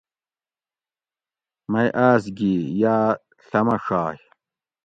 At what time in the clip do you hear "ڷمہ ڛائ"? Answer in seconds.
3.47-4.17